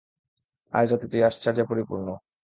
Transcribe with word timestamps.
আজ 0.73 0.87
রাত 0.91 1.03
তুই 1.11 1.21
আশ্চার্যে 1.23 1.63
পরিপূর্ণ। 1.69 2.07